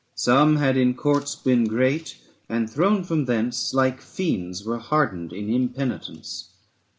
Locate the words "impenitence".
5.47-6.53